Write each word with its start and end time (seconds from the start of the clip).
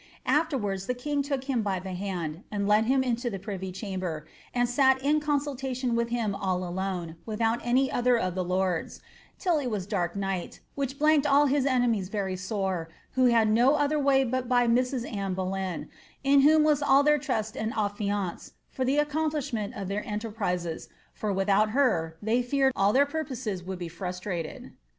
Afterwards 0.25 0.87
the 0.87 0.95
king 0.95 1.21
took 1.21 1.43
him 1.43 1.61
by 1.61 1.77
the 1.77 1.93
hand, 1.93 2.41
and 2.49 2.67
led 2.67 2.85
him 2.85 3.03
into 3.03 3.29
the 3.29 3.37
privy 3.37 3.71
chamber, 3.71 4.25
and 4.51 4.67
sat 4.67 4.99
in 5.03 5.19
consultation 5.19 5.95
with 5.95 6.09
him 6.09 6.33
all 6.33 6.67
alone, 6.67 7.17
without 7.27 7.61
any 7.63 7.87
otbtf 7.89 8.19
of 8.19 8.33
the 8.33 8.43
lords, 8.43 9.01
till 9.37 9.59
it 9.59 9.67
was 9.67 9.85
dark 9.85 10.15
night, 10.15 10.59
which 10.73 10.97
blanked 10.97 11.27
all 11.27 11.45
his 11.45 11.67
enemies 11.67 12.09
very 12.09 12.35
sore, 12.35 12.89
who 13.11 13.25
had 13.27 13.47
no 13.51 13.75
other 13.75 13.99
way 13.99 14.23
but 14.23 14.49
by 14.49 14.65
Mrs. 14.67 15.05
Anne 15.07 15.35
Boleyn, 15.35 15.87
in 16.23 16.41
whom 16.41 16.63
was 16.63 16.81
aU 16.83 17.03
their 17.03 17.19
trust 17.19 17.55
and 17.55 17.71
affiance, 17.77 18.53
for 18.71 18.83
the 18.83 18.97
accomplishment 18.97 19.75
of 19.75 19.87
their 19.87 20.03
enterprises, 20.07 20.89
for 21.13 21.31
without 21.31 21.69
her 21.77 22.17
they 22.23 22.41
feared 22.41 22.73
all 22.75 22.91
their 22.91 23.05
purposes 23.05 23.61
would 23.63 23.77
be 23.77 23.87
frustrated." 23.87 24.71